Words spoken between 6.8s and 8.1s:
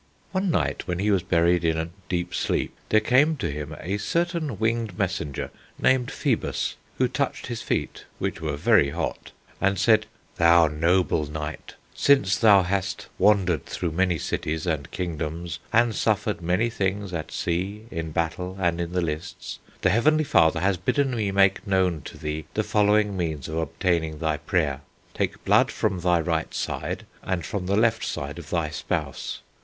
who touched his feet,